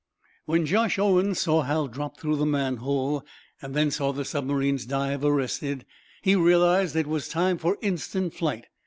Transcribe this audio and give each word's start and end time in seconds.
When 0.45 0.65
Josh 0.65 0.97
Owen 0.97 1.35
saw 1.35 1.61
Hal 1.61 1.87
drop 1.87 2.19
through 2.19 2.37
the 2.37 2.45
manhole, 2.47 3.23
and 3.61 3.75
then 3.75 3.91
saw 3.91 4.11
the 4.11 4.25
submarine's 4.25 4.87
dive 4.87 5.23
arrested, 5.23 5.85
he 6.23 6.35
realized 6.35 6.95
that 6.95 7.01
it 7.01 7.07
was 7.07 7.27
time 7.27 7.59
for 7.59 7.77
instant 7.83 8.33
flight. 8.33 8.65